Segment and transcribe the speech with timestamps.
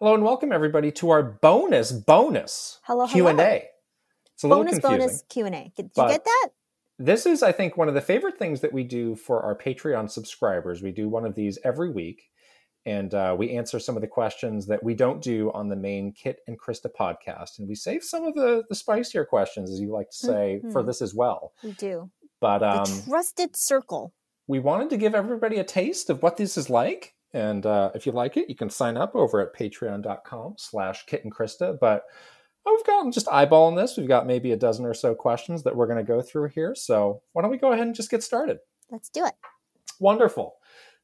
[0.00, 3.50] Hello and welcome everybody to our bonus bonus Hello, Q and hello.
[3.52, 3.64] A.
[4.34, 4.98] It's a little bonus confusing.
[5.08, 5.72] bonus Q and A.
[5.76, 6.48] Did you get that?
[7.00, 10.10] This is, I think, one of the favorite things that we do for our Patreon
[10.10, 10.82] subscribers.
[10.82, 12.22] We do one of these every week,
[12.86, 16.12] and uh, we answer some of the questions that we don't do on the main
[16.12, 19.92] Kit and Krysta podcast, and we save some of the the spicier questions, as you
[19.92, 20.86] like to say, for Mhm.
[20.86, 21.52] this as well.
[21.64, 22.10] We do.
[22.40, 24.12] But The um, trusted circle.
[24.46, 28.06] we wanted to give everybody a taste of what this is like and uh, if
[28.06, 32.04] you like it you can sign up over at patreon.com slash kit and krysta but
[32.70, 33.96] we've got just eyeballing this.
[33.96, 36.74] We've got maybe a dozen or so questions that we're going to go through here.
[36.74, 38.58] So why don't we go ahead and just get started?
[38.90, 39.34] Let's do it.
[40.00, 40.56] wonderful.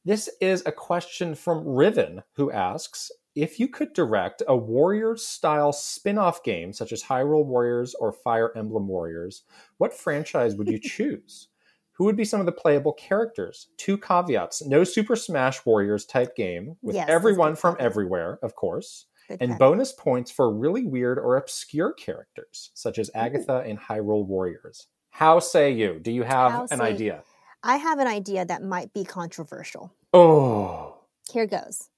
[0.03, 5.73] This is a question from riven who asks if you could direct a warriors style
[5.73, 9.43] spin-off game such as hyrule warriors or fire emblem warriors
[9.77, 11.49] what franchise would you choose
[11.97, 13.67] who would be some of the playable characters?
[13.77, 17.85] Two caveats no Super Smash Warriors type game with Yes, everyone from caveat.
[17.91, 19.59] everywhere, of course, Good and catch.
[19.59, 24.87] bonus points for really weird or obscure characters, such as Agatha in Hyrule Warriors.
[25.09, 25.99] How say you?
[26.01, 27.23] Do you have How an idea?
[27.63, 29.91] I have an idea that might be controversial.
[30.13, 30.97] Oh.
[31.31, 31.89] Here goes.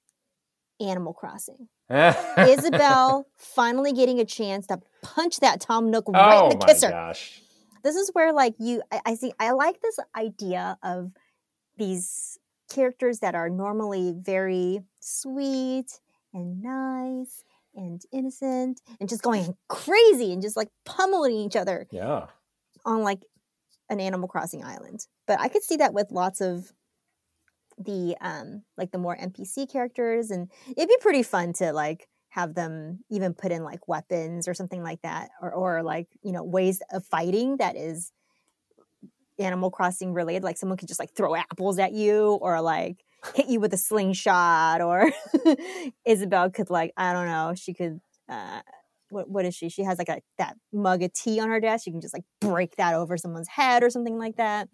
[0.80, 1.68] Animal Crossing.
[1.90, 6.58] Isabelle finally getting a chance to punch that Tom Nook right oh in the oh
[6.60, 6.90] my kisser.
[6.90, 7.42] gosh.
[7.82, 11.12] This is where like you I, I see I like this idea of
[11.76, 12.38] these
[12.70, 16.00] characters that are normally very sweet
[16.34, 22.26] and nice and innocent and just going crazy and just like pummeling each other Yeah.
[22.84, 23.22] on like
[23.88, 25.06] an Animal Crossing island.
[25.26, 26.72] But I could see that with lots of
[27.78, 32.54] the um like the more NPC characters and it'd be pretty fun to like have
[32.54, 36.44] them even put in like weapons or something like that or or like, you know,
[36.44, 38.12] ways of fighting that is
[39.40, 42.98] Animal Crossing related like someone could just like throw apples at you or like
[43.34, 45.10] hit you with a slingshot or
[46.06, 48.60] Isabelle could like I don't know, she could uh
[49.10, 49.68] what what is she?
[49.68, 51.86] She has like a that mug of tea on her desk.
[51.86, 54.68] You can just like break that over someone's head or something like that.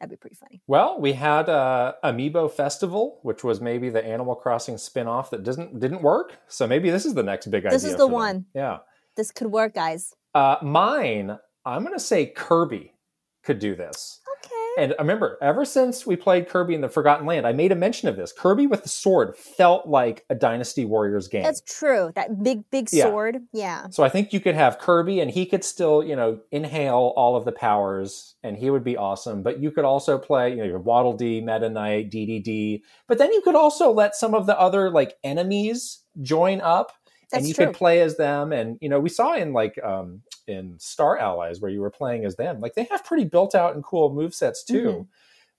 [0.00, 0.62] That'd be pretty funny.
[0.66, 5.80] Well, we had uh, Amiibo Festival, which was maybe the Animal Crossing spin-off that didn't
[5.80, 6.38] didn't work.
[6.48, 7.70] So maybe this is the next big idea.
[7.70, 8.12] This is the for them.
[8.12, 8.46] one.
[8.54, 8.78] Yeah.
[9.16, 10.12] This could work, guys.
[10.34, 12.92] Uh, mine, I'm going to say Kirby
[13.42, 14.20] could do this.
[14.76, 18.08] And remember, ever since we played Kirby in the Forgotten Land, I made a mention
[18.08, 18.32] of this.
[18.32, 21.42] Kirby with the sword felt like a Dynasty Warriors game.
[21.42, 22.12] That's true.
[22.14, 23.04] That big, big Yeah.
[23.04, 23.38] sword.
[23.52, 23.86] Yeah.
[23.90, 27.36] so I think you could have Kirby and he could still, you know, inhale all
[27.36, 29.42] of the powers and he would be awesome.
[29.42, 32.82] But you could also play, you know, your Waddle Dee, Meta Knight, DDD.
[33.08, 36.92] But then you could also let some of the other like enemies join up
[37.30, 37.66] That's and you true.
[37.66, 41.60] could play as them and you know we saw in like um in star allies
[41.60, 44.32] where you were playing as them like they have pretty built out and cool move
[44.34, 45.06] sets too Mhm.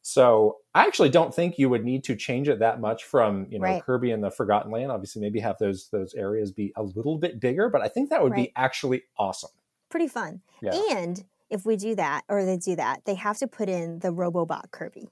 [0.01, 3.59] so i actually don't think you would need to change it that much from you
[3.59, 3.83] know Right.
[3.83, 7.39] kirby and the forgotten land obviously maybe have those those areas be a little bit
[7.41, 9.49] bigger but i think that would be actually awesome
[9.89, 10.41] Pretty fun.
[10.61, 13.99] yeah And if we do that, or they do that, they have to put in
[13.99, 15.07] the Robobot Kirby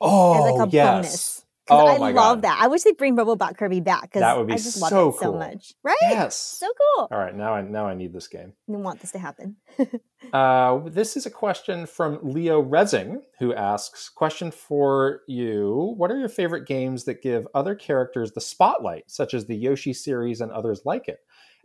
[0.00, 1.45] oh as like a yes bonus.
[1.68, 2.42] Oh I my love God.
[2.42, 2.58] that.
[2.60, 5.08] I wish they'd bring Robobot Kirby back because That would be I just love so
[5.10, 5.74] it so much.
[5.82, 5.96] Right?
[6.02, 6.66] yes So
[6.96, 7.08] cool.
[7.10, 9.56] all right now i now i need this game We want this to happen.
[10.32, 16.18] Uh, this is a question from Leo Rezing, who asks, "Question for you: What are
[16.18, 20.50] your favorite games that give other characters the spotlight, such as the Yoshi series and
[20.50, 21.18] others like it?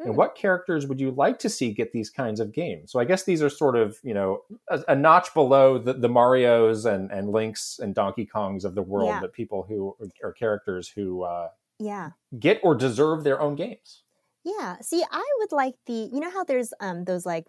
[0.04, 0.18] And Hmm.
[0.18, 3.24] what characters would you like to see get these kinds of games?" So I guess
[3.24, 7.30] these are sort of you know a, a notch below the, the Mario's and and
[7.32, 9.22] Links and Donkey Kongs of the world, Yeah.
[9.22, 12.12] but people who are characters who uh, Yeah.
[12.40, 14.04] get or deserve their own games.
[14.44, 14.78] Yeah.
[14.82, 17.46] See, I would like the you know how there's um those like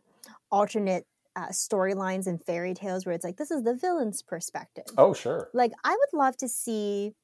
[0.50, 4.84] alternate uh, storylines and fairy tales where it's like this is the villain's perspective.
[4.98, 5.48] Oh, sure.
[5.54, 7.14] Like I would love to see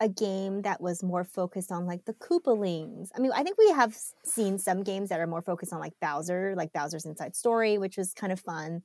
[0.00, 3.08] a game that was more focused on like the Koopalings.
[3.16, 5.94] I mean, I think we have seen some games that are more focused on like
[6.00, 8.82] Bowser, like Bowser's Inside Story, which was kind of fun.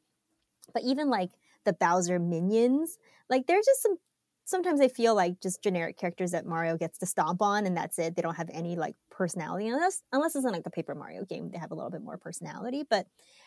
[0.73, 1.29] But even like
[1.65, 2.97] the Bowser minions,
[3.29, 3.97] like they're just some
[4.45, 7.97] sometimes I feel like just generic characters that Mario gets to stomp on and that's
[7.99, 8.15] it.
[8.15, 11.51] They don't have any like personality unless unless it's in like the Paper Mario game,
[11.51, 12.83] they have a little bit more personality.
[12.89, 13.05] But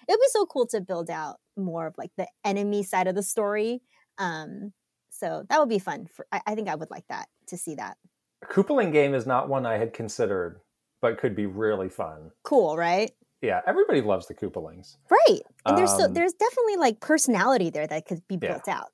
[0.09, 3.17] it would be so cool to build out more of like the enemy side of
[3.17, 3.83] the story.
[4.19, 4.73] Um,
[5.19, 6.07] so that would be fun.
[6.13, 7.97] For I, I think I would like that to see that.
[8.43, 10.61] A Koopaling game is not one I had considered,
[11.01, 12.31] but could be really fun.
[12.43, 13.11] Cool, right?
[13.43, 14.97] Yeah, everybody loves the Koopalings.
[15.11, 15.41] Right.
[15.65, 18.53] And there's so Um, there's definitely like personality there that could be Yeah.
[18.53, 18.89] built out.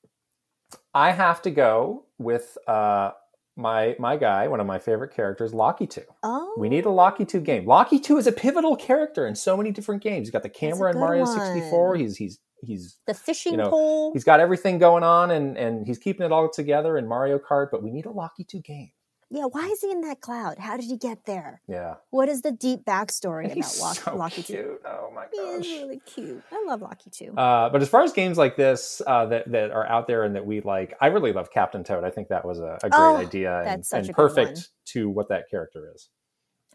[0.94, 3.12] I have to go with uh,
[3.56, 6.04] my my guy, one of my favorite characters, Lakitu.
[6.22, 7.66] Oh, We need a Lakitu game.
[7.66, 10.26] Lakitu is a pivotal character in so many different games.
[10.26, 11.96] He's got the camera in Mario sixty four.
[11.96, 14.12] He's he's he's the fishing you know, pole.
[14.12, 17.68] he's got everything going on, and and he's keeping it all together in Mario Kart.
[17.70, 18.90] But we need a Lakitu game.
[19.30, 20.58] yeah, why is he in that cloud?
[20.58, 21.62] How did he get there?
[21.66, 21.94] Yeah.
[22.10, 24.58] What is the deep backstory He's about Lock- so Locky cute.
[24.58, 24.78] 2?
[24.86, 26.42] Oh my He is really cute.
[26.52, 27.32] I love Lakitu.
[27.36, 30.34] Uh, but as far as games like this uh, that that are out there and
[30.36, 32.04] that we like, I really love Captain Toad.
[32.04, 35.48] I think that was a, a great Oh, idea and, and perfect to what that
[35.50, 36.10] character is.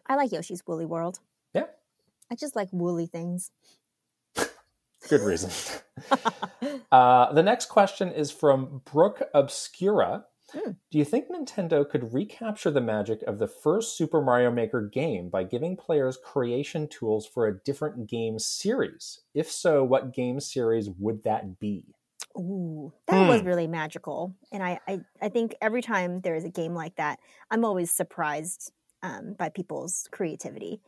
[0.08, 1.20] I like Yoshi's Woolly World.
[1.54, 1.66] Yeah.
[2.32, 3.52] I just like woolly things.
[5.10, 5.50] Good reason.
[6.92, 10.26] uh, the next question is from Brooke Obscura.
[10.52, 10.72] Hmm.
[10.92, 15.30] Do you think Nintendo could recapture the magic of the first Super Mario Maker game
[15.30, 19.22] by giving players creation tools for a different game series?
[19.34, 21.94] If so, what game series would that be?
[22.38, 23.48] Ooh, that was Hmm.
[23.48, 24.36] really magical.
[24.52, 27.20] And I, I, I think every time there is a game like that,
[27.52, 28.72] I'm always surprised
[29.04, 30.80] um, by people's creativity.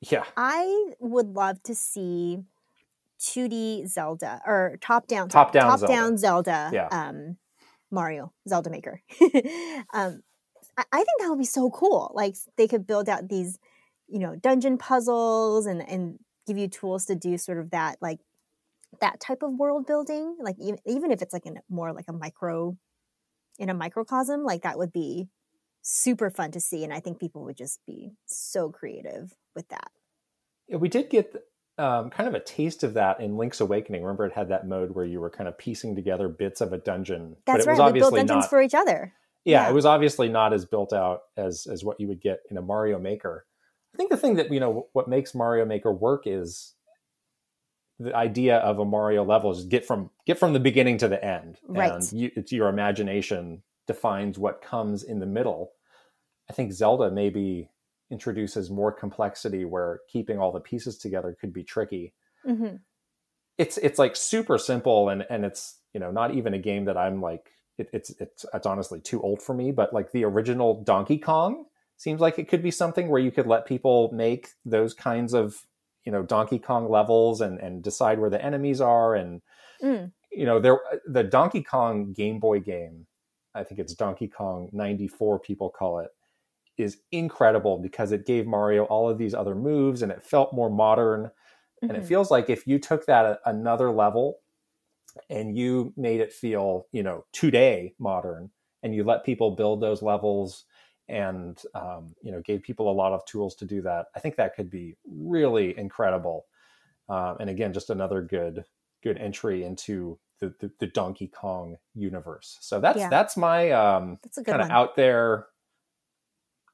[0.00, 0.24] Yeah.
[0.36, 2.40] I would love to see
[3.20, 5.92] 2D Zelda or top down Top-down top Zelda.
[5.92, 6.88] down Zelda Yeah.
[6.90, 7.36] um,
[7.90, 9.00] Mario Zelda Maker.
[9.92, 10.22] um,
[10.76, 12.12] I, I think that would be so cool.
[12.14, 13.58] Like they could build out these,
[14.08, 18.20] you know, dungeon puzzles and and give you tools to do sort of that like
[19.00, 20.36] that type of world building.
[20.40, 22.76] Like even even if it's like in more like a micro
[23.58, 25.28] in a microcosm, like that would be
[25.82, 26.82] super fun to see.
[26.82, 29.90] And I think people would just be so creative with that.
[30.66, 31.34] Yeah, we did get
[31.78, 34.02] um, kind of a taste of that in Link's Awakening.
[34.02, 36.78] Remember, it had that mode where you were kind of piecing together bits of a
[36.78, 37.36] dungeon.
[37.46, 37.92] That's but it was right.
[37.92, 38.50] We built obviously dungeons not.
[38.50, 39.12] for each other.
[39.44, 39.70] yeah, yeah.
[39.70, 42.62] it was obviously not as built out as as what you would get in a
[42.62, 43.46] Mario Maker.
[43.94, 46.74] I think the thing that you know what makes Mario Maker work is
[48.00, 51.24] the idea of a Mario level is get from get from the beginning to the
[51.24, 51.92] end, Right.
[51.92, 55.72] and you, it's your imagination defines what comes in the middle.
[56.50, 57.70] I think Zelda maybe
[58.14, 62.06] introduces more complexity where keeping all the pieces together could be tricky
[62.44, 62.76] hmm
[63.58, 65.62] it's it's like super simple and and it's
[65.92, 67.44] you know not even a game that i'm like
[67.78, 71.64] it, it's it's it's honestly too old for me but like the original donkey kong
[71.96, 75.66] seems like it could be something where you could let people make those kinds of
[76.04, 79.40] you know donkey kong levels and and decide where the enemies are and
[79.82, 80.12] Mm.
[80.30, 83.06] you know there the donkey kong game boy game
[83.54, 86.10] i think it's donkey kong 94 people call it
[86.78, 90.70] is incredible because it gave mario all of these other moves and it felt more
[90.70, 91.30] modern
[91.88, 92.06] and it Mhm.
[92.06, 94.40] feels like if you took that a, another level
[95.30, 98.50] and you made it feel you know today modern
[98.82, 100.64] and you let people build those levels
[101.08, 104.36] and um, you know gave people a lot of tools to do that i think
[104.36, 106.46] that could be really incredible
[107.08, 108.64] um, and again just another good
[109.02, 113.08] good entry into the, the, the donkey kong universe so that's Yeah.
[113.08, 114.18] that's my um,
[114.48, 115.48] kind of out there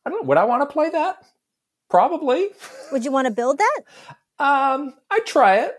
[0.05, 1.17] i don't know would i want to play that
[1.89, 2.49] probably
[2.93, 3.81] Would you want to build that?
[4.39, 5.75] um i'd try it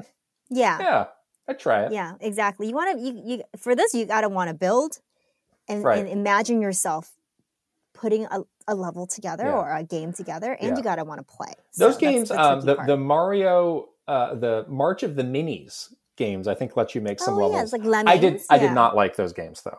[0.49, 0.77] Yeah.
[0.79, 1.05] yeah
[1.47, 2.67] i'd try it Yeah, exactly.
[2.67, 4.99] You want to you, you for this you got to want to build
[5.69, 5.99] and, Right.
[5.99, 7.11] and imagine yourself
[7.93, 9.53] putting a, a level together Yeah.
[9.57, 10.77] or a game together and Yeah.
[10.77, 11.53] you got to want to play.
[11.77, 15.93] those So that's games the um the, the mario uh the march of the minis
[16.17, 18.11] games i think let you make some oh, yeah, levels it's like Lemmings.
[18.13, 19.77] i did i did not like those games though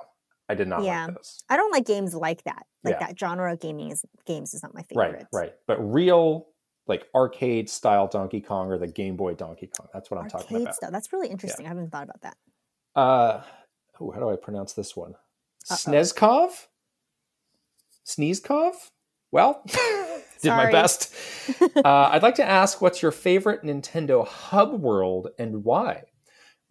[0.52, 1.06] i did not Yeah.
[1.06, 2.66] like those I don't like games like that.
[2.84, 3.06] Like Yeah.
[3.06, 5.12] that genre of gaming is games is not my favorite.
[5.12, 5.52] right right.
[5.66, 6.48] but real
[6.86, 10.46] like arcade style donkey kong or the game boy donkey kong that's what i'm talking
[10.56, 10.90] Arcade about stuff.
[10.92, 11.64] That's really interesting.
[11.66, 12.36] I haven't thought about that.
[12.96, 13.42] uh
[14.00, 15.12] oh, how do i pronounce this one
[15.70, 15.74] Uh-oh.
[15.76, 16.50] snezkov
[18.06, 18.72] sneezekov
[19.30, 19.62] well
[20.42, 21.14] did my best
[21.76, 26.02] uh, I'd like to ask what's your favorite Nintendo hub world and why?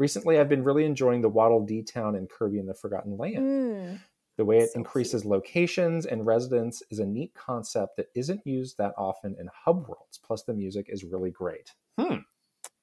[0.01, 3.37] Recently, I've been really enjoying the Waddle Dee Town and Kirby in the Forgotten Land.
[3.37, 3.99] Mm.
[4.37, 8.79] The way it So increases locations and residents is a neat concept that isn't used
[8.79, 10.17] that often in hub worlds.
[10.17, 11.75] Plus, the music is really great.
[11.99, 12.15] Hmm.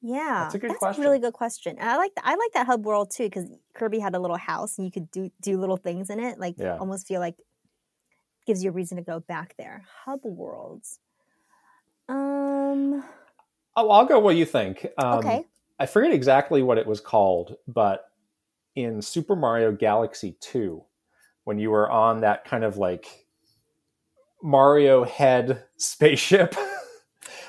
[0.00, 1.02] Yeah, That's a good a question.
[1.02, 1.76] really good question.
[1.76, 4.36] And I like th- I like that hub world too because Kirby had a little
[4.36, 6.38] house and you could do do little things in it.
[6.38, 6.76] Like Yeah.
[6.78, 7.34] almost feel like
[8.46, 9.84] gives you a reason to go back there.
[10.04, 11.00] Hub worlds.
[12.08, 13.02] Um.
[13.74, 14.86] Oh, I'll go what you think.
[14.98, 15.44] Um, okay.
[15.78, 18.04] I forget exactly what it was called, but
[18.74, 20.82] in Super Mario Galaxy 2,
[21.44, 23.26] when you were on that kind of like
[24.42, 26.54] Mario head spaceship,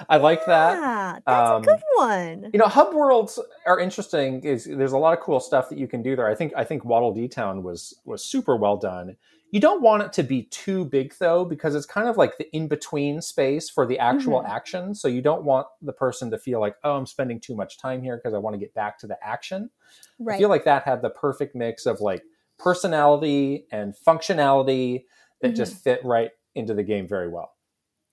[0.09, 1.23] I like that.
[1.25, 2.49] That's Um, a good one.
[2.53, 4.41] You know, hub worlds are interesting.
[4.43, 6.27] Is there's a lot of cool stuff that you can do there.
[6.27, 9.17] I think I think Waddle Dee Town was was super well done.
[9.51, 12.49] You don't want it to be too big though, because it's kind of like the
[12.55, 14.49] in between space for the actual Mhm.
[14.49, 14.95] action.
[14.95, 18.03] So you don't want the person to feel like, oh, I'm spending too much time
[18.03, 19.71] here because I want to get back to the action.
[20.19, 20.35] Right.
[20.35, 22.23] I feel like that had the perfect mix of like
[22.57, 25.05] personality and functionality
[25.41, 27.55] that just fit right into the game very well.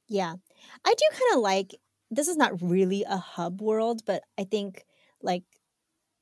[0.09, 0.37] Yeah.
[0.85, 1.75] I do kind of like
[2.11, 4.87] this is not really a hub world, but I think
[5.21, 5.43] like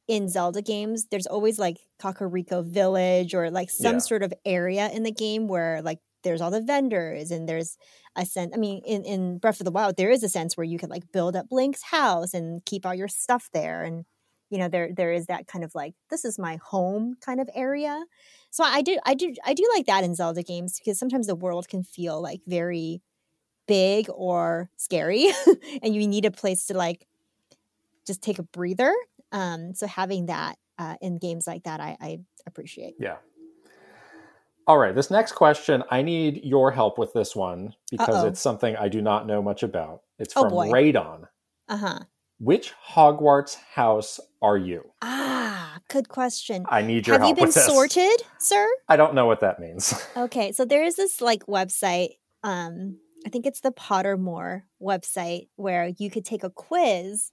[0.08, 4.00] in Zelda games, there's always like Kakariko Village or like some Yeah.
[4.00, 7.76] sort of area in the game where like there's all the vendors and there's
[8.16, 10.64] a sense i mean in, in breath of the wild there is a sense where
[10.64, 14.04] you could like build up link's house and keep all your stuff there and
[14.48, 17.50] you know there there is that kind of like this is my home kind of
[17.54, 18.04] area
[18.50, 21.34] so i do i do i do like that in zelda games because sometimes the
[21.34, 23.02] world can feel like very
[23.68, 25.28] big or scary
[25.82, 27.06] and you need a place to like
[28.06, 28.94] just take a breather
[29.34, 33.16] um so having that uh, in games like that i, I appreciate Yeah.
[34.66, 34.94] All right.
[34.94, 38.28] This next question, I need your help with this one because Uh-oh.
[38.28, 40.00] it's something I do not know much about.
[40.18, 40.52] It's Oh, from.
[40.72, 41.28] Radon.
[41.68, 41.98] uh-huh
[42.38, 44.90] Which Hogwarts house are you?
[45.02, 47.28] ah good question I need your help.
[47.28, 49.92] have you been sorted sir I don't know what that means.
[50.16, 52.12] Okay, so there is this like website.
[52.42, 57.32] Um, I think it's the Pottermore website where you could take a quiz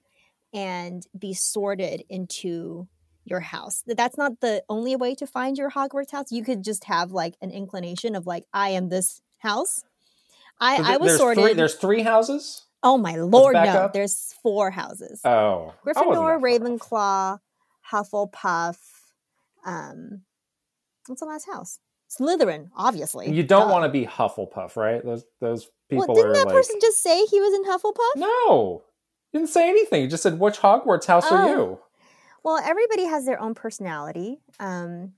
[0.54, 2.88] and be sorted into
[3.24, 3.84] your house.
[3.88, 6.32] That's not the only way to find your Hogwarts house.
[6.32, 9.84] You could just have like an inclination of like, I am this house.
[10.60, 11.44] I, So I was there's sorted.
[11.44, 12.64] Three, there's three houses.
[12.84, 13.62] oh my lord, no!
[13.62, 13.94] up.
[13.94, 17.40] There's four houses: Oh, Gryffindor, Ravenclaw.
[17.92, 18.78] Hufflepuff.
[19.66, 20.22] Um,
[21.08, 21.80] what's the last house?
[22.10, 23.32] Slytherin, obviously.
[23.32, 23.74] You don't Duh.
[23.74, 25.04] want to be Hufflepuff, right?
[25.04, 26.56] Those those people Well, didn't that like.
[26.56, 28.16] person just say he was in Hufflepuff?
[28.18, 28.84] No,
[29.34, 30.02] didn't say anything.
[30.04, 31.48] He just said which Hogwarts house are Oh.
[31.50, 31.80] you?
[32.44, 34.40] Well, everybody has their own personality.
[34.60, 35.14] Um,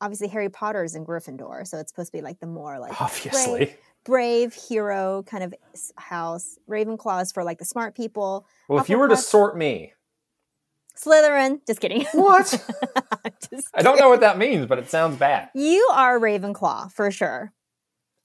[0.00, 3.00] obviously, Harry Potter is in Gryffindor, so it's supposed to be like the more like
[3.00, 3.74] Obviously.
[4.04, 5.54] brave hero kind of
[5.96, 6.58] house.
[6.68, 8.46] Ravenclaw is for like the smart people.
[8.68, 9.92] Well, if you were to sort me,
[10.96, 12.04] Slytherin, just kidding.
[12.12, 12.46] what?
[13.50, 15.50] Just I don't know what that means, but it sounds bad.
[15.54, 17.52] You are Ravenclaw for sure.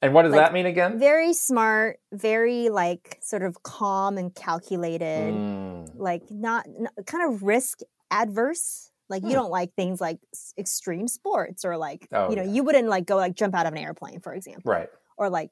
[0.01, 0.99] And what does Like, that mean again?
[0.99, 5.33] Very smart, very like sort of calm and calculated.
[5.33, 7.79] Mm, like not, n kind of risk
[8.11, 9.35] adverse like you Hmm.
[9.35, 10.19] don't like things like
[10.57, 12.51] extreme sports or like Oh, you know yeah.
[12.53, 14.89] you wouldn't like go like jump out of an airplane for example right.
[15.17, 15.51] or like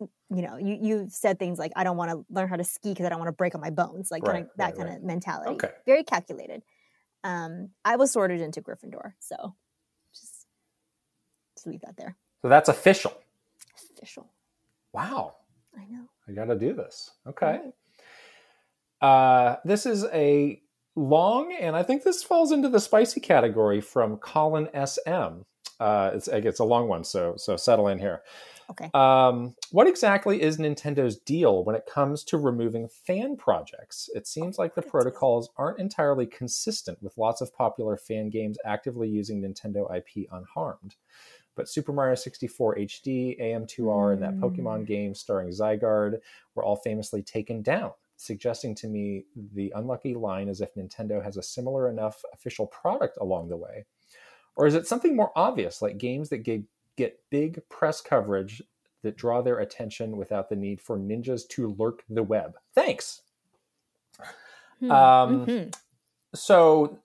[0.00, 0.08] you
[0.42, 3.04] know you you said things like i don't want to learn how to ski because
[3.04, 4.88] i don't want to break on my bones like kind Right, of that right, kind
[4.88, 4.98] right.
[4.98, 5.70] of mentality Okay.
[5.86, 6.62] very calculated
[7.24, 9.54] um i was sorted into gryffindor so
[10.14, 10.46] just
[11.56, 13.12] just leave that there So that's official.
[13.98, 14.30] Official
[14.92, 15.36] Wow.
[15.76, 17.10] i know I got to do this.
[17.26, 17.60] Okay.
[19.00, 20.60] Uh, this is a
[20.94, 25.42] long, and I think this falls into the spicy category from Colin SM.
[25.80, 28.22] Uh, it's, it's a long one, so so settle in here.
[28.68, 34.10] okay Um, what exactly is Nintendo's deal when it comes to removing fan projects?
[34.14, 39.08] It seems like the protocols aren't entirely consistent with lots of popular fan games actively
[39.08, 40.96] using Nintendo IP unharmed.
[41.58, 44.36] But Super Mario 64 HD, AM2R, and that.
[44.36, 46.20] Pokemon game starring Zygarde
[46.54, 49.24] were all famously taken down, suggesting to me
[49.54, 53.84] the unlucky line as if Nintendo has a similar enough official product along the way.
[54.54, 56.62] Or is it something more obvious, like games that get,
[56.94, 58.62] get big press coverage
[59.02, 62.56] that draw their attention without the need for ninjas to lurk the web?
[62.72, 63.22] Thanks.
[64.78, 64.90] Hmm.
[64.92, 65.74] Um, Mhm.
[66.36, 66.98] so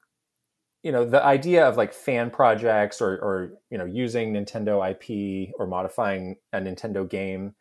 [0.84, 5.54] you know the idea of like fan projects or or you know using nintendo ip
[5.58, 7.56] or modifying a nintendo game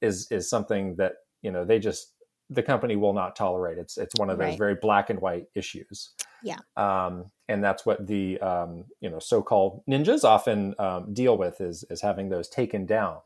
[0.00, 2.14] is is something that you know they just
[2.50, 4.58] the company will not tolerate it's it's one of those Right.
[4.58, 6.10] very black and white issues
[6.42, 6.58] Yeah.
[6.76, 11.84] um and that's what the um you know so-called ninjas often um, deal with is
[11.90, 13.18] is having those taken down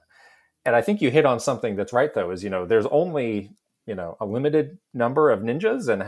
[0.65, 3.51] and i think you hit on something that's right though is you know there's only
[3.87, 6.03] you know a limited number of ninjas and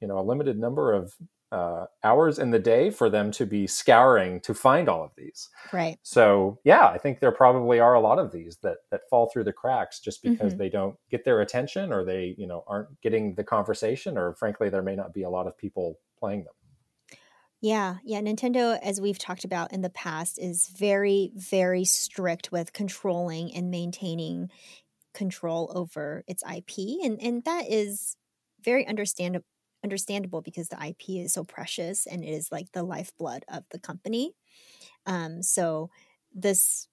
[0.00, 1.14] you know a limited number of
[1.50, 5.48] uh, hours in the day for them to be scouring to find all of these.
[5.72, 9.26] right So yeah, I think there probably are a lot of these that that fall
[9.30, 10.58] through the cracks just because Mhm.
[10.58, 14.68] they don't get their attention or they you know aren't getting the conversation or frankly
[14.70, 16.54] there may not be a lot of people playing them.
[17.60, 18.20] Yeah, yeah.
[18.20, 23.70] Nintendo, as we've talked about in the past, is very, very strict with controlling and
[23.70, 24.50] maintaining
[25.12, 28.16] control over its IP, and and that is
[28.62, 29.44] very understandable
[29.84, 33.78] understandable because the IP is so precious and it is like the lifeblood of the
[33.78, 34.32] company.
[35.06, 35.90] Um, so
[36.34, 36.88] this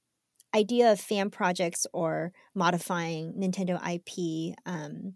[0.56, 5.14] idea of fan projects or modifying Nintendo IP um,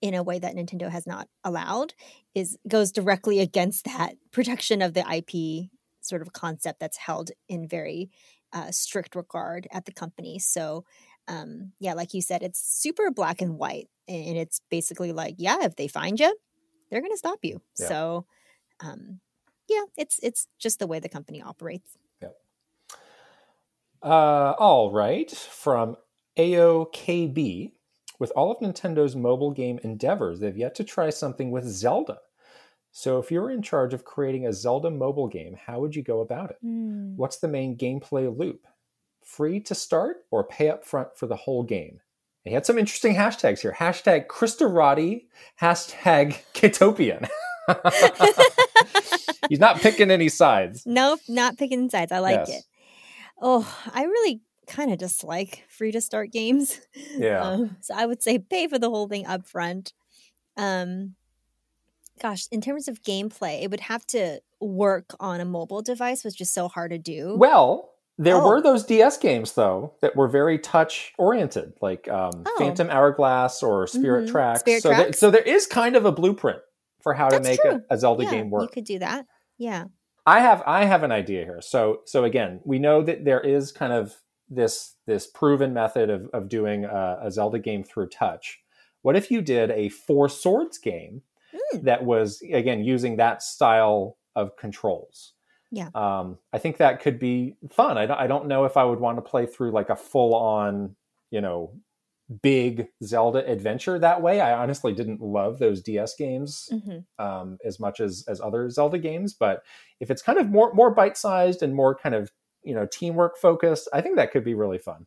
[0.00, 1.94] in a way that Nintendo has not allowed
[2.34, 7.68] is goes directly against that protection of the IP sort of concept that's held in
[7.68, 8.10] very
[8.52, 10.38] uh, strict regard at the company.
[10.38, 10.84] So,
[11.26, 15.58] um, yeah, like you said, it's super black and white, and it's basically like, yeah,
[15.62, 16.34] if they find you,
[16.90, 17.60] they're going to stop you.
[17.78, 17.88] Yeah.
[17.88, 18.26] So,
[18.80, 19.20] um,
[19.68, 21.96] yeah, it's it's just the way the company operates.
[22.22, 22.36] Yep.
[24.02, 25.96] Uh, all right, from
[26.36, 27.72] AOKB.
[28.20, 32.18] With all of Nintendo's mobile game endeavors, they've yet to try something with Zelda.
[32.90, 36.02] So, if you were in charge of creating a Zelda mobile game, how would you
[36.02, 36.56] go about it?
[37.16, 38.66] What's the main gameplay loop?
[39.28, 42.00] free to start or pay up front for the whole game?
[42.48, 43.74] He had some interesting hashtags here.
[43.78, 45.26] Hashtag Christorati,
[45.60, 47.28] hashtag Kitopian.
[49.48, 50.84] He's not picking any sides.
[50.86, 52.12] Nope, not picking sides.
[52.12, 52.58] I like Yes.
[52.58, 52.64] it.
[53.40, 56.80] Oh, I really kind of dislike free to start games.
[57.16, 57.40] Yeah.
[57.42, 59.92] Um, so I would say pay for the whole thing up front.
[60.56, 61.14] Um,
[62.20, 66.40] gosh, in terms of gameplay, it would have to work on a mobile device, which
[66.40, 67.34] is so hard to do.
[67.36, 68.46] Well, there Oh.
[68.46, 72.54] were those DS games though that were very touch oriented, like um, Oh.
[72.58, 74.30] Phantom Hourglass or Spirit Mhm.
[74.32, 74.60] Tracks.
[74.60, 76.60] Spirit so, there, so there is kind of a blueprint
[77.00, 78.62] for how That's to make a, a Zelda yeah, game work.
[78.62, 79.24] you could do that.
[79.56, 79.84] Yeah.
[80.26, 81.60] I have I have an idea here.
[81.62, 84.14] So so again, we know that there is kind of
[84.50, 88.60] this this proven method of of doing a, a Zelda game through touch.
[89.02, 91.22] What if you did a Four Swords game
[91.54, 91.84] Hmm.
[91.84, 95.32] that was again using that style of controls?
[95.70, 95.90] Yeah.
[95.94, 97.98] um, I think that could be fun.
[97.98, 100.34] I don't, I don't know if I would want to play through like a full
[100.34, 100.96] on,
[101.30, 101.72] you know,
[102.42, 104.40] big Zelda adventure that way.
[104.40, 108.98] I honestly didn't love those DS games hmm um, as much as as other Zelda
[108.98, 109.34] games.
[109.34, 109.62] But
[110.00, 112.30] if it's kind of more more bite sized and more kind of
[112.62, 115.06] you know teamwork focused, I think that could be really fun.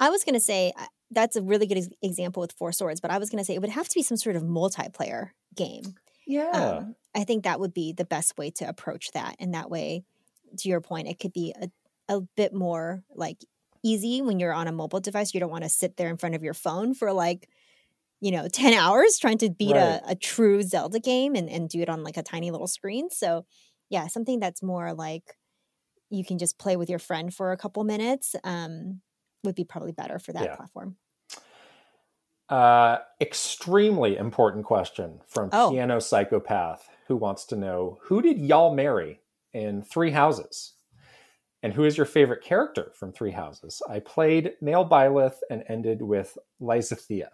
[0.00, 0.72] I was going to say
[1.10, 3.60] that's a really good example with Four Swords, but I was going to say it
[3.60, 5.94] would have to be some sort of multiplayer game.
[6.26, 9.36] Yeah, Um, I think that would be the best way to approach that.
[9.38, 10.04] And that way,
[10.58, 11.70] to your point, it could be a,
[12.08, 13.44] a bit more like
[13.84, 15.34] easy when you're on a mobile device.
[15.34, 17.48] You don't want to sit there in front of your phone for like,
[18.20, 19.76] you know, 10 hours trying to beat Right.
[19.76, 23.10] a, a true Zelda game and, and do it on like a tiny little screen.
[23.10, 23.46] So,
[23.90, 25.36] yeah, something that's more like
[26.10, 29.02] you can just play with your friend for a couple minutes um,
[29.44, 30.56] would be probably better for that Yeah.
[30.56, 30.96] platform.
[32.48, 35.82] uh, extremely important question from Oh.
[35.90, 39.20] Piano Psychopath, who wants to know who did y'all marry
[39.54, 40.74] in Three Houses,
[41.62, 43.82] and who is your favorite character from Three Houses?
[43.88, 47.28] I played Nail Byleth and ended with Lysithea.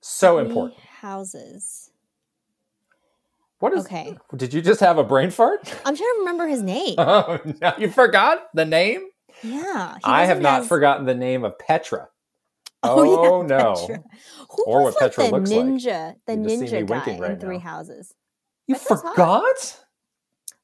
[0.00, 0.80] So Three important.
[0.80, 1.90] Houses.
[3.60, 3.84] What is?
[3.84, 4.16] Okay.
[4.36, 5.60] Did you just have a brain fart?
[5.84, 6.96] I'm trying to remember his name.
[6.98, 9.06] Oh, no, you forgot the name?
[9.42, 9.96] Yeah.
[10.02, 12.08] I have not forgotten the name of Petra.
[12.84, 13.74] Oh, Oh, yeah, no.
[13.74, 14.04] Petra.
[14.50, 15.66] Who Or was what like Petra the looks like.
[15.66, 17.62] ninja, the see me ninja guy winking in right Three now.
[17.64, 18.14] Houses?
[18.66, 19.80] You forgot?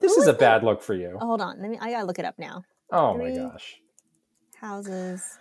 [0.00, 1.18] This Who is a the- bad look for you.
[1.20, 1.60] Oh, hold on.
[1.60, 1.78] Let me.
[1.80, 2.62] I gotta look it up now.
[2.92, 3.76] Oh my gosh.
[4.56, 5.38] Houses.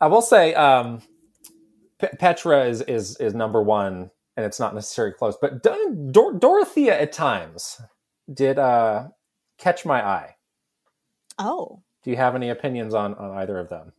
[0.00, 1.02] I will say um,
[1.98, 5.36] P- Petra is, is is number one, and it's not necessarily close.
[5.40, 7.80] But Dor- Dor- Dorothea at times
[8.32, 9.08] did uh,
[9.58, 10.36] catch my eye.
[11.38, 13.92] Oh, Do you have any opinions on on either of them?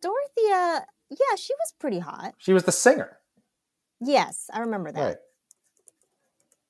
[0.00, 0.86] Dorothea.
[1.10, 2.34] Yeah, she was pretty hot.
[2.38, 3.18] She was the singer,
[4.00, 5.00] Yes, I remember that.
[5.00, 5.16] right?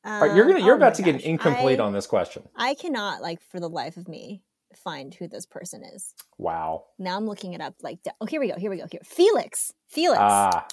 [0.04, 1.22] All right, you're Um, gonna you're oh about to get gosh.
[1.22, 2.48] incomplete I, on this question.
[2.56, 4.42] I cannot, like, for the life of me,
[4.76, 6.14] find who this person is.
[6.38, 6.84] Wow.
[6.98, 7.74] Now I'm looking it up.
[7.82, 8.56] Like, oh, here we go.
[8.56, 8.86] Here we go.
[8.90, 9.74] Here, Felix.
[9.88, 10.18] Felix.
[10.22, 10.66] Ah,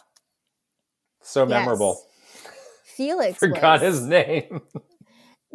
[1.22, 2.02] so memorable.
[2.44, 2.54] Yes.
[2.96, 3.38] Felix.
[3.40, 4.62] Forgot was- his name.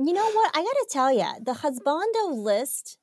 [0.02, 0.50] You know what?
[0.56, 2.96] I gotta tell you, the husbando list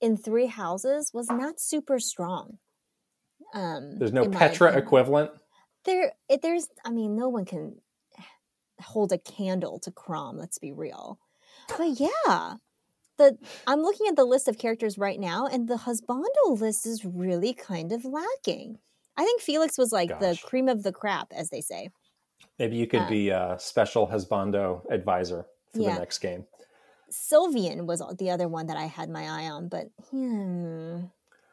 [0.00, 2.58] in Three Houses was not super strong.
[3.52, 5.30] Um, There's no Petra equivalent.
[5.84, 6.68] There, it, there's.
[6.84, 7.80] I mean, no one can
[8.80, 10.38] hold a candle to Chrom.
[10.38, 11.18] Let's be real.
[11.76, 12.54] But yeah,
[13.16, 17.04] the I'm looking at the list of characters right now, and the husbando list is
[17.04, 18.78] really kind of lacking.
[19.16, 21.90] I think Felix was like the cream of the crap, as they say.
[22.58, 25.94] Maybe you could Uh, be a special husbando advisor for Yeah.
[25.94, 26.46] the next game.
[27.10, 31.00] Sylvain was the other one that I had my eye on, but hmm,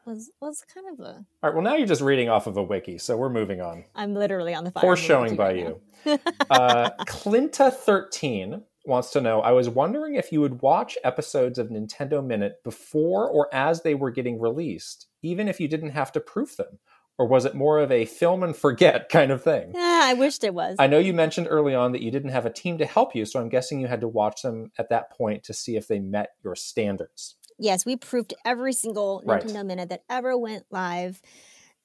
[0.08, 1.10] was was kind of a.
[1.10, 1.54] All right.
[1.54, 3.84] Well, now you're just reading off of a wiki, so we're moving on.
[3.93, 4.82] I'm literally on the fire.
[4.82, 5.82] Foreshowing emoji by right you.
[6.50, 12.26] Uh, Clinta13 wants to know I was wondering if you would watch episodes of Nintendo
[12.26, 16.56] Minute before or as they were getting released, even if you didn't have to proof
[16.56, 16.80] them.
[17.20, 19.74] Or was it more of a film and forget kind of thing?
[19.98, 20.76] Ah, I wished it was.
[20.80, 23.26] I know you mentioned early on that you didn't have a team to help you,
[23.26, 26.00] so I'm guessing you had to watch them at that point to see if they
[26.00, 27.36] met your standards.
[27.58, 29.43] Yes, we proofed every single Right.
[29.43, 31.22] Nintendo Minute that ever went live.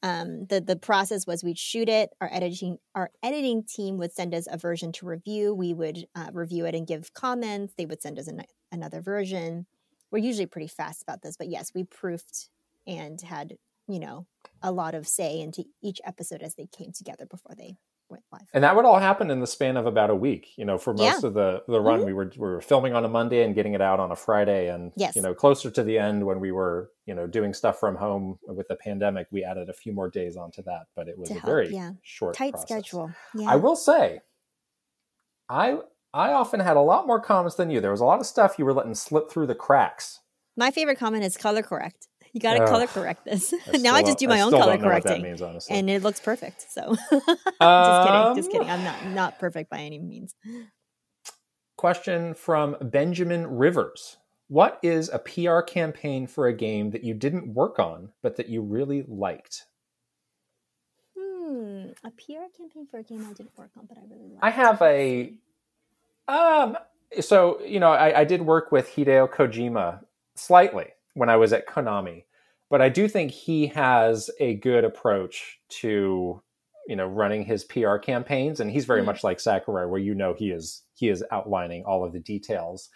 [0.05, 2.11] Um, the the process was we'd shoot it.
[2.21, 5.55] Our editing our editing team would send us a version to review.
[5.55, 7.75] We would uh, review it and give comments.
[7.77, 9.67] They would send us an, another version.
[10.11, 12.49] We're usually pretty fast about this, but yes, we proofed
[12.87, 13.57] and had
[13.87, 14.27] you know
[14.61, 17.77] a lot of say into each episode as they came together before they
[18.13, 18.43] went live.
[18.55, 20.49] And that would all happen in the span of about a week.
[20.57, 21.27] You know, for most Yeah.
[21.29, 22.07] of the the run, Mhm.
[22.07, 24.69] we were we were filming on a Monday and getting it out on a Friday.
[24.69, 25.17] And Yes.
[25.17, 28.39] you know, closer to the end when we were you know doing stuff from home
[28.47, 30.87] with the pandemic, we added a few more days onto that.
[30.95, 31.91] But it was To a help, very yeah.
[32.03, 32.69] short, Tight process.
[32.69, 33.11] schedule.
[33.35, 33.51] Yeah.
[33.51, 34.21] I will say,
[35.49, 35.79] I
[36.15, 37.81] I often had a lot more comments than you.
[37.81, 40.21] There was a lot of stuff you were letting slip through the cracks.
[40.57, 42.09] My favorite comment is color correct.
[42.33, 43.53] You got to color correct this.
[43.73, 45.91] I now I just do my own color don't know what that correcting, means, and
[45.91, 46.67] it looks perfect.
[46.73, 48.71] So just kidding, just Um, kidding.
[48.71, 50.35] I'm not not perfect by any means.
[51.77, 54.17] Question from Benjamin Rivers.
[54.49, 58.49] What is a PR campaign for a game that you didn't work on but that
[58.49, 59.67] you really liked?
[61.19, 64.43] Hmm, a PR campaign for a game I didn't work on, but I really liked.
[64.45, 65.35] I have a
[66.29, 66.79] um
[67.21, 70.03] so you know I, I did work with Hideo Kojima
[70.35, 72.25] slightly when I was at Konami,
[72.71, 76.43] but I do think he has a good approach to
[76.89, 79.07] you know running his PR campaigns, and he's very Mm.
[79.07, 82.89] much like Sakurai, where you know he is he is outlining all of the details.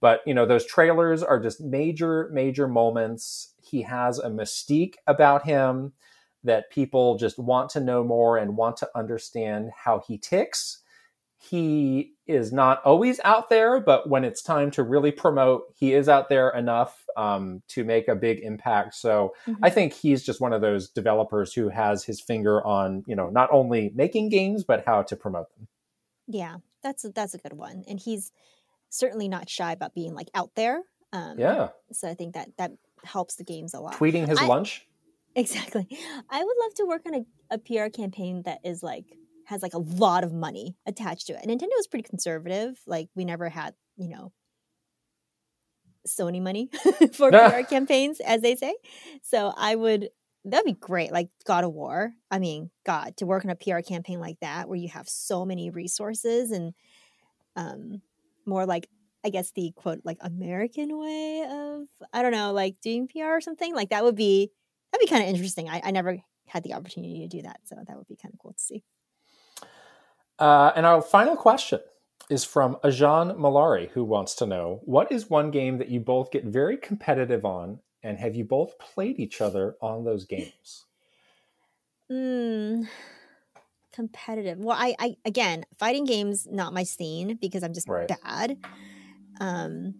[0.00, 3.54] But you know those trailers are just major major moments.
[3.62, 5.92] He has a mystique about him
[6.44, 10.82] that people just want to know more and want to understand how he ticks
[11.40, 16.08] he is not always out there, but when it's time to really promote, he is
[16.08, 18.94] out there enough um, to make a big impact.
[18.94, 19.56] So Mhm.
[19.62, 23.30] I think he's just one of those developers who has his finger on, you know,
[23.30, 25.68] not only making games but how to promote them.
[26.26, 28.32] yeah, that's a, that's a good one, and he's
[28.90, 30.82] certainly not shy about being like out there.
[31.12, 32.72] Um, Yeah, So I think that that
[33.04, 33.94] helps the games a lot.
[33.94, 34.84] tweeting his I- lunch.
[35.36, 35.86] Exactly.
[36.30, 39.04] I would love to work on a, a PR campaign that is like
[39.48, 41.40] has like a lot of money attached to it.
[41.42, 42.78] And Nintendo is pretty conservative.
[42.86, 44.30] Like we never had, you know,
[46.06, 46.68] Sony money
[47.14, 48.74] for PR campaigns, as they say.
[49.22, 50.10] So I would
[50.44, 51.12] that'd be great.
[51.12, 52.12] Like God of War.
[52.30, 55.46] I mean, God, to work on a PR campaign like that where you have so
[55.46, 56.74] many resources and
[57.56, 58.02] um
[58.44, 58.86] more like
[59.24, 63.40] I guess the quote like American way of I don't know, like doing PR or
[63.40, 63.74] something.
[63.74, 64.50] Like that would be
[64.92, 65.70] that'd be kind of interesting.
[65.70, 68.40] I, I never had the opportunity to do that, so that would be kind of
[68.40, 68.84] cool to see.
[70.38, 71.80] Uh, and our final question
[72.30, 76.30] is from Ajan Malari, who wants to know what is one game that you both
[76.30, 80.84] get very competitive on, and have you both played each other on those games?
[82.10, 82.88] Mm,
[83.92, 84.58] competitive.
[84.58, 88.08] Well, I, I again, fighting games not my scene because I'm just Right.
[88.08, 88.58] bad.
[89.40, 89.94] Um,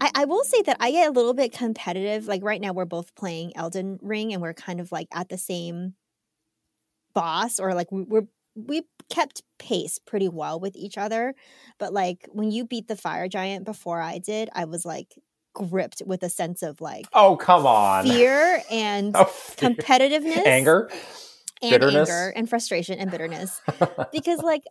[0.00, 2.26] I, I will say that I get a little bit competitive.
[2.26, 5.38] Like right now, we're both playing Elden Ring, and we're kind of like at the
[5.38, 5.94] same
[7.14, 11.34] boss, or like we, we're we kept pace pretty well with each other.
[11.78, 15.14] But like when you beat the fire giant before I did, I was like
[15.54, 18.04] gripped with a sense of like Oh, come on.
[18.04, 19.70] fear and Oh, fear.
[19.70, 20.90] competitiveness, Anger.
[21.62, 22.08] and bitterness.
[22.10, 23.60] anger and frustration and bitterness
[24.12, 24.62] because like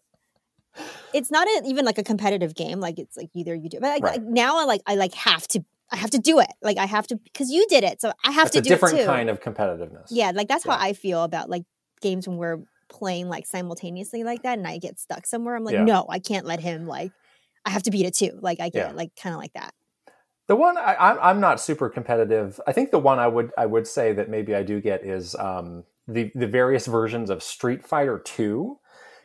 [1.14, 3.90] it's not a, even like a competitive game like it's like either you do but
[3.90, 4.14] like, Right.
[4.14, 6.86] like now i like i like have to i have to do it like i
[6.86, 9.02] have to because you did it so i have It's to a do different it
[9.02, 10.08] too kind of competitiveness.
[10.10, 11.64] yeah like that's how i feel about like
[12.02, 12.60] games when we're
[12.92, 15.84] playing like simultaneously like that and i get stuck somewhere i'm like Yeah.
[15.86, 17.12] no i can't let him like
[17.66, 18.94] i have to beat it too like i get Yeah.
[18.94, 19.74] like kind of like that
[20.48, 22.60] The one I, I'm I'm not super competitive.
[22.68, 25.34] I think the one I would I would say that maybe I do get is
[25.36, 28.78] um, the the various versions of Street Fighter Two,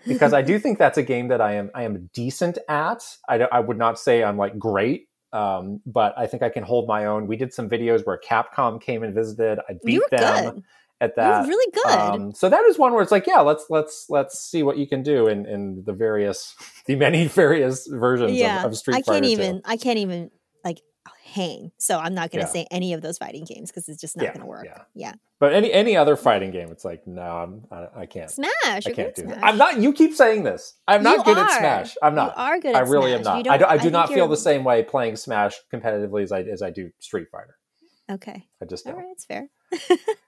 [0.07, 3.03] because I do think that's a game that I am I am decent at.
[3.29, 6.87] I I would not say I'm like great, um, but I think I can hold
[6.87, 7.27] my own.
[7.27, 9.59] We did some videos where Capcom came and visited.
[9.69, 10.63] I beat them good
[11.01, 11.43] at that.
[11.43, 14.39] were really good Um, so that is one where it's like, yeah, let's let's let's
[14.39, 16.55] see what you can do in in the various
[16.87, 19.13] the many various versions yeah of, of Street i Fighter.
[19.13, 19.31] can't 2.
[19.31, 20.31] even i can't even
[20.65, 20.81] like
[21.25, 22.49] hang so i'm not gonna Yeah.
[22.49, 24.83] say any of those fighting games because it's just not Yeah, gonna work yeah.
[24.95, 28.31] yeah But any any other fighting game, it's like no, I'm, I, I can't.
[28.31, 28.87] Smash.
[28.87, 29.39] I can't do at that.
[29.39, 29.43] Smash.
[29.45, 29.79] I'm not.
[29.83, 30.73] You keep saying this.
[30.89, 31.51] I'm not You good at.
[31.59, 31.95] Smash.
[32.03, 32.35] I'm not.
[32.37, 33.47] You are good I really am not.
[33.47, 36.33] I do, I do think not feel you're- the same way playing Smash competitively as
[36.33, 37.57] I as I do Street Fighter.
[38.11, 38.47] Okay.
[38.63, 39.03] I just All don't.
[39.03, 39.11] right.
[39.13, 39.51] It's fair.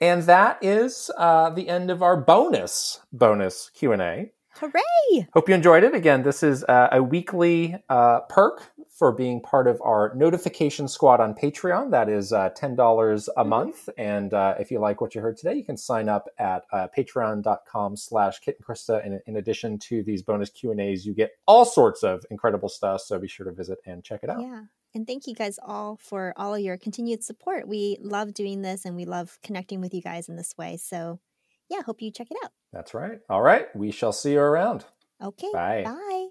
[0.00, 4.30] And that is uh, the end of our bonus bonus Q and A.
[4.56, 5.28] Hooray.
[5.34, 5.94] Hope you enjoyed it.
[5.94, 8.62] Again, this is uh, a weekly uh, perk
[8.98, 11.90] for being part of our notification squad on Patreon.
[11.90, 13.46] That is uh, $10 a Mhm.
[13.46, 13.88] month.
[13.98, 16.88] And uh, if you like what you heard today, you can sign up at uh,
[16.96, 19.04] patreon.com slash Kit and Krysta.
[19.04, 23.02] And in addition to these bonus Q&As, you get all sorts of incredible stuff.
[23.02, 24.40] So be sure to visit and check it out.
[24.40, 24.62] Yeah.
[24.94, 27.68] And thank you guys all for all of your continued support.
[27.68, 30.78] We love doing this and we love connecting with you guys in this way.
[30.78, 31.20] So,
[31.68, 32.52] yeah, hope you check it out.
[32.72, 33.20] That's right.
[33.28, 33.66] All right.
[33.76, 34.86] We shall see you around.
[35.22, 35.50] Okay.
[35.52, 35.82] Bye.
[35.84, 36.28] Bye.